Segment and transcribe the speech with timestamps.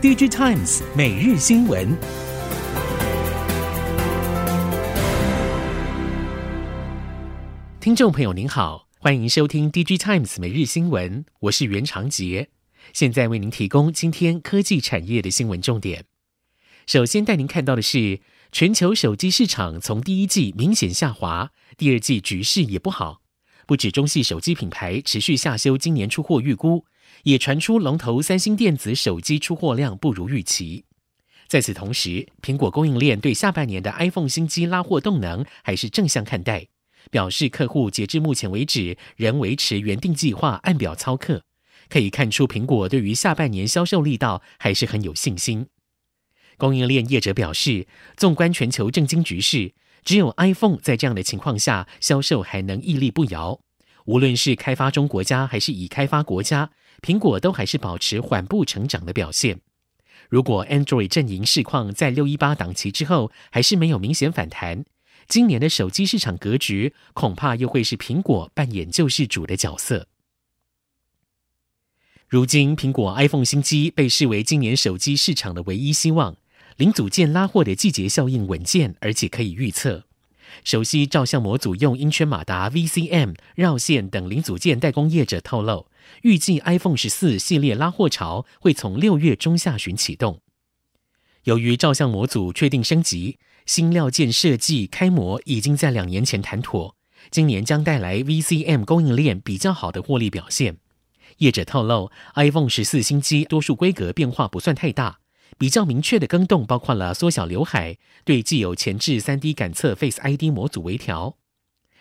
[0.00, 1.98] DG Times 每日新闻，
[7.80, 12.50] 听众朋友您好，欢迎收听 DG Times 每日新闻，我是袁长杰，
[12.92, 16.04] 现在为您提供今天科技产业的新闻重点。
[16.86, 18.20] 首先带您看到的是，
[18.52, 23.22] 全球手机市场从第一季明显下滑，第二季局势也不好，
[23.66, 26.84] 不止中系手机品牌持续下修今年出货预估。
[27.24, 30.84] 也传出龙头三星电子手机出货量不如预期。
[31.46, 36.66] 在此同时，苹果供应链对下半年的 iPhone 新机拉货动能还是正向看待，
[37.10, 41.42] 表示客户截至目前为止仍维持原定计划按表操课。
[41.88, 45.68] 可以看出，苹果对于下半年销售力道还是很有信心。
[46.58, 49.72] 供应链业者表示，纵观全球政经局势，
[50.04, 53.58] 只有 iPhone 在这样的情况下销售还能屹立不摇。
[54.04, 59.60] 无论是开发中国家还是已开发国家，苹果都还是保持缓步成长的表现。
[60.28, 64.84] 如果 Android 阵营市况在六一八档期之后还是没有明显反弹，
[65.26, 70.08] 今年的手机市场格局恐怕又会是苹果扮演救世主的角色。
[72.28, 76.36] 如今，苹果 iPhone 新机被视为今年手机市场的唯一希望，
[76.76, 80.04] 零组件拉货的季节效应稳健，而且可以预测。
[80.64, 85.86] 熟悉照相模组用音圈马达、VCM、绕线等零组件代工业者透露，
[86.22, 90.40] 预计 iPhone 十四系列拉货潮会从六月中下旬启动。
[91.44, 96.96] 由于照相模组确定升级，新料件设计开模已经在两年前谈妥，
[97.30, 100.78] 今年将带来 VCM 供应链比较好的获利表现。
[101.38, 105.20] 业者透露，iPhone 十四新机多数规格变化不算太大。
[105.56, 111.36] 比较明确的更动包括了缩小刘海，对既有前置 3D 感测 Face ID 模组微调。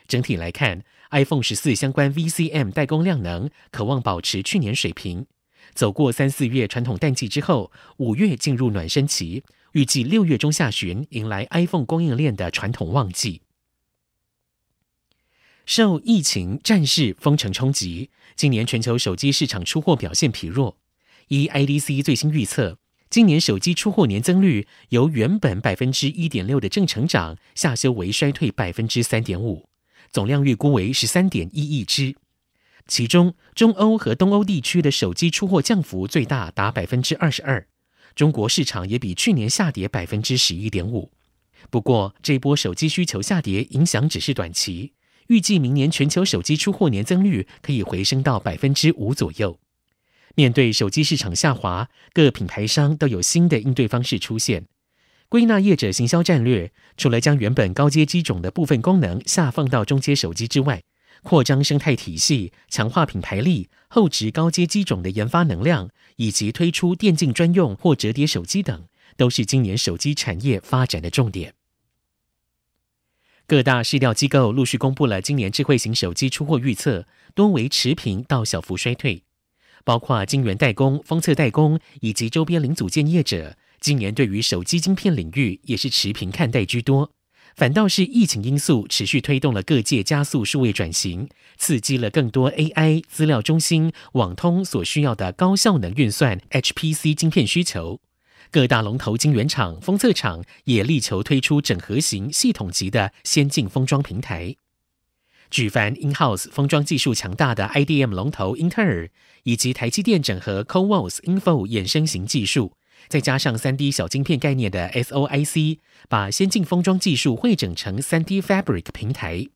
[0.07, 5.25] 整体来看，iPhone 十四相关 VCM 代工量能可望保持去年水平。
[5.73, 13.41] 走过三四月传统淡季之后，五月进入暖身期，预计六月中下旬迎来 iPhone 供应链的传统旺季。
[15.65, 20.77] 受疫情、战事、封城冲击，今年全球手机市场出货表现疲弱。
[21.27, 22.77] 依 IDC 最新预测。
[23.09, 29.69] 今年手机出货年增率由原本百分之一点六的正成长下修为衰退百分之三点五，
[30.11, 32.15] 总量预估为十三点一亿只。
[32.87, 37.67] 其中，中欧和东欧地区的手机出货降幅最大，达百分之二十二。
[38.15, 41.11] 中国市场也比去年下跌百分之十一点五。
[41.69, 44.93] 不过，这波手机需求下跌影响只是短期，
[45.27, 49.59] 预计明年全球手机出货年增率可以回升到百分之五左右。
[50.35, 54.65] 面对手机市场下滑，各品牌商都有新的应对方式出现。
[55.29, 60.83] 归纳业者行销战略，除了将原本高阶机种的部分功能下放到中阶手机之外，
[61.21, 68.85] 扩张生态体系、强化品牌力、厚植高阶机种的研发能量，以及推出电竞专用或折叠手机等，
[69.17, 71.55] 都是今年手机产业发展的重点。
[73.45, 79.23] 各大市调机构陆续公布了今年智慧型手机出货预测，多为持平到小幅衰退。
[79.83, 87.11] 包括晶圆代工、封测代工以及周边零组件业者，今年对于手机晶片领域也是持平看待居多。
[87.55, 91.27] 反倒是疫情因素持续推动了各界加速数位转型，
[91.57, 97.99] 刺激了更多 AI 资料中心、网通所需要的高效能运算 HPC 晶片需求。
[98.51, 104.55] 各大龙头晶圆厂、封测厂也力求推出整合型系统级的先进封装平台。
[105.49, 109.09] 举凡 in-house 封装技术强大的 IDM 龙头英特尔，
[109.43, 112.73] 以及台积电整合 CoWoS Info 衍生型技术，
[113.07, 115.79] 再加上 3D 小晶片概念的 SOIC，
[116.09, 119.47] 把先进封装技术汇整成 3D Fabric 平台。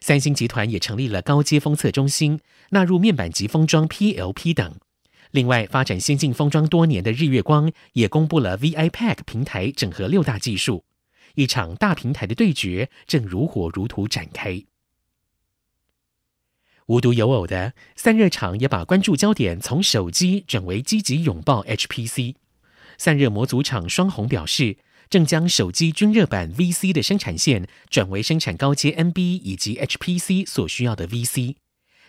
[0.00, 2.40] 三星集团也成立了高阶封测中心，
[2.70, 4.76] 纳入面板级封装 PLP 等。
[5.30, 10.84] 另外，发展先进封装多年的日月光也公布了 VIPack 平台整合六大技术，
[11.34, 14.62] 一场大平台的对决正如火如荼展开。
[16.86, 22.36] 无独有偶的，散热厂也把关注焦点从手机转为积极拥抱 HPC。
[22.98, 24.78] 散热模组厂双鸿表示，
[25.08, 31.56] 正将手机均热板 VC 的生产线转为生产高阶 NB 以及 HPC 所需要的 VC。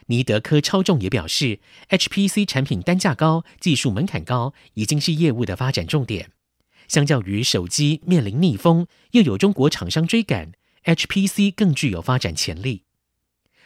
[0.08, 6.32] 尼德科超重也表示，HPC 产品单价高、技术门槛高，已经是业务的发展重点。
[6.88, 10.54] 相较于手机面临逆风，又有中国厂商追赶
[10.86, 12.84] ，HPC 更具有发展潜力。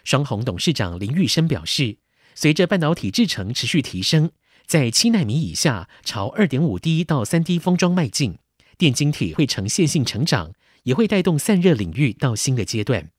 [0.04, 2.00] 双鸿董事长林玉生表示，
[2.34, 4.32] 随着半导体制程持续提升，
[4.72, 8.38] 在七纳米以下朝二点五 D 到三 D 封装迈进，
[8.78, 10.54] 电晶体会呈线性成长，
[10.84, 13.10] 也会带动散热领域到新的阶段。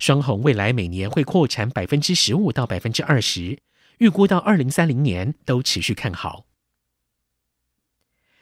[0.00, 3.60] 双鸿未来每年会扩产百分之十五到百分之二十，
[3.98, 6.46] 预估到二零三零年都持续看好。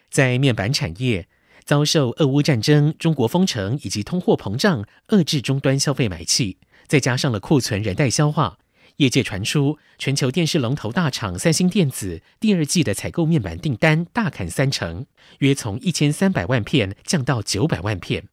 [0.08, 1.28] 在面板产业
[1.66, 6.56] 遭受俄乌战争、中国封城以及通货膨胀遏制终端消费买气，
[6.86, 8.58] 再加上了库存仍待消化，
[8.98, 15.06] 业界传出全球电视龙头大厂三星电子第二季的采购面板订单大砍三成，
[15.38, 18.26] 约从一千三百万片降到九百万片，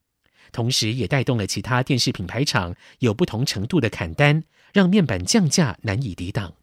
[0.52, 6.56] 同时也带动了其他电视品牌厂有不同程度的砍单，让面板降价难以抵挡。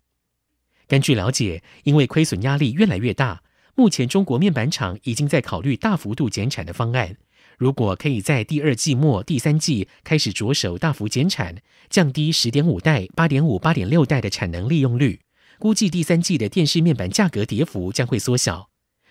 [0.89, 3.43] 根据了解，因为亏损压力越来越大。
[3.77, 7.17] 目前，中国面板厂已经在考虑大幅度减产的方案。
[7.63, 15.21] 如果可以在第二季末、第三季开始着手大幅减产，降低十点五代、八点五、八点六代的产能利用率，
[15.61, 18.69] 估计第三季的电视面板价格跌幅将会缩小。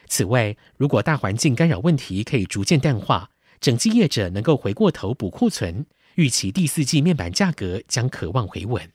[0.09, 3.29] 此外，如果大环境干扰问题可以逐渐淡化，
[3.61, 8.91] 整机业者能够回过头补库存，预期第四季面板价格将可望回稳。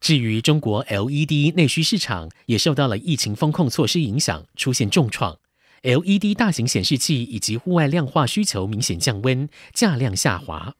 [0.00, 5.38] 至于中国 LED 内需市场，也受到了疫情风控措施影响，出现重创。
[5.82, 10.74] LED 大型显示器以及户外量化需求明显降温，价量下滑。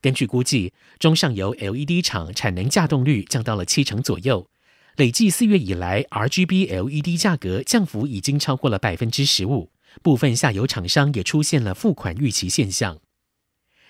[0.00, 4.48] 根据估计，中上游 LED 厂产能稼动率降到了七成左右。
[4.96, 9.70] 累计四月以来，RGB LED 价格降幅已经超过了百分之十五，
[10.02, 12.98] 部分下游厂商也出现了付款预期现象。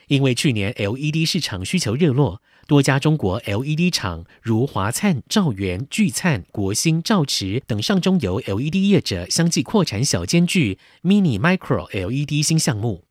[0.09, 13.05] 因为去年 LED 市场需求热络，多家中国 LED 厂如华灿、兆元、聚灿、国兴、兆驰等上中游 LED 业者相继扩产小间距 Mini Micro LED 新项目。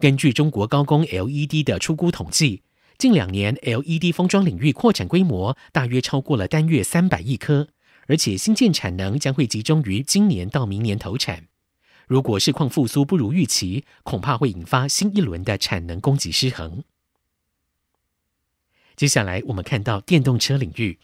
[0.00, 2.62] 根据中国高工 LED 的出估统计，
[2.98, 7.68] 近两年 LED 封装领域扩产规模大约超过了单月三百亿颗，
[8.08, 11.49] 而且新建产能将会集中于今年到明年投产。
[12.10, 16.82] 如果市况复苏不如预期，恐怕会引发新一轮的产能供给失衡。
[18.96, 20.98] 接下来，我们看到电动车领域，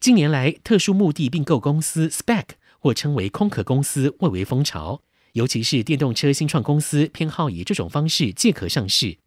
[0.00, 2.46] 近年来特殊目的并购公司 （SPAC）
[2.80, 5.02] 或称为空壳公司蔚为风潮，
[5.34, 9.18] 尤其是电动车新创公司偏好以这种方式借壳上市。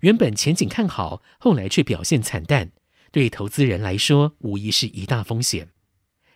[0.00, 2.72] 原本前景看好，后来却表现惨淡，
[3.10, 5.68] 对投资人来说无疑是一大风险。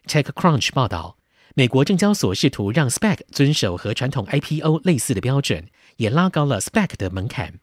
[0.06, 1.16] TechCrunch 报道。
[1.58, 5.64] 美国证交所试图让 SPAC 遵守和传统 IPO 类似的标准，
[5.96, 7.60] 也拉高了 SPAC 的门槛。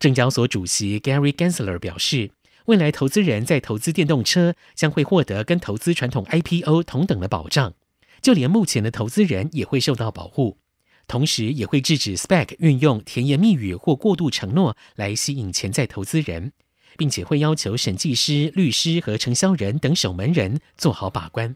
[0.00, 2.32] 证交所主席 Gary Gensler 表示，
[2.64, 7.74] 未来投资人在投资电动车将会获得跟投资传统 IPO 同等的保障，
[8.20, 10.58] 就连目前的投资人也会受到保护，
[11.06, 16.50] 同时也会制止 SPAC 运用甜言蜜语或过度承诺来吸引潜在投资人，
[16.98, 21.54] 并且会要求审计师、律师和承销人等守门人做好把关。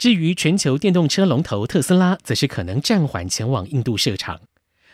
[0.00, 4.40] 至于全球电动车龙头特斯拉，则是可能暂缓前往印度设厂。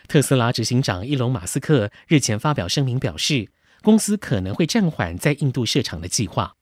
[0.08, 3.49] 特斯拉执行长伊隆马斯克日前发表声明表示，
[3.82, 6.56] 公司可能会暂缓在印度设厂的计划。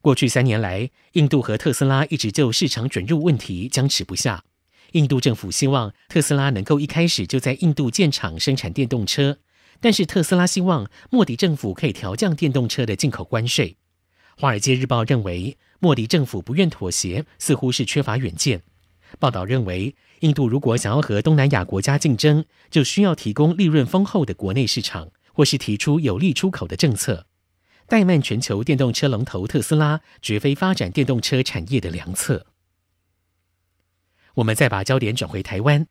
[0.00, 4.44] 过去三年来，印度和特斯拉一直就市场准入问题僵持不下。
[4.92, 9.36] 印度政府希望特斯拉能够一开始就在印度建厂生产电动车，
[9.78, 13.76] 但是特斯拉希望莫迪政府可以调降电动车的进口关税。
[14.40, 18.62] 《华尔街日报》认为，莫迪政府不愿妥协，似乎是缺乏远见。
[19.18, 27.26] 报道认为，印度如果想要和东南亚国家竞争，就需要提供利润丰厚的国内市场，或是提出有利出口的政策。
[27.88, 32.46] 怠慢全球电动车龙头特斯拉，绝非发展电动车产业的良策。
[34.34, 35.86] 我们再把焦点转回台湾，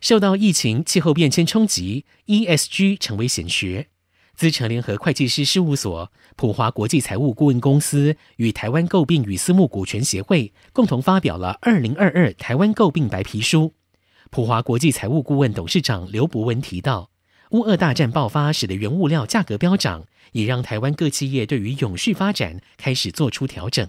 [0.00, 3.88] 受到疫情、气候变迁冲击，ESG 成为显学。
[4.38, 13.62] 资诚联合会计师事务所、普华国际财务顾问公司与台湾购并与私募股权协会共同发表了《二零二二台湾购并白皮书》。
[14.30, 17.10] 普华国际财务顾问董事长刘伯文提到，
[17.50, 23.88] 乌俄大战爆发，使得原物料价格飙涨，也让台湾各企业对于永续发展开始做出调整。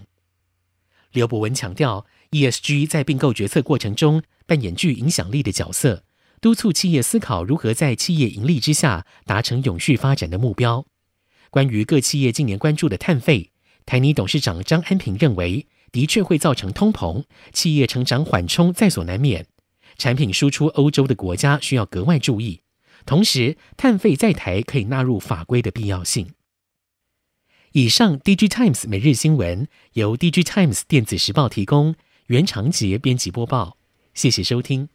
[1.12, 6.02] 刘伯文强调，ESG 在并购决策过程中扮演具影响力的角色。
[6.40, 10.86] 督促企业思考如何在企业盈利之下达成永续发展的目标。
[11.50, 13.50] 关于各企业近年关注的碳费，
[13.84, 19.46] 台泥董事长张安平认为，的确会造成通膨，企业成长缓冲在所难免。
[19.98, 22.60] 产品输出欧洲的国家需要格外注意。
[23.04, 26.32] 同时，碳费在台可以纳入法规的必要性。
[27.72, 31.94] 以上，DG Times 每日新闻由 DG Times 电子时报提供，
[32.26, 33.76] 袁长杰编辑播报。
[34.14, 34.90] 谢谢收听。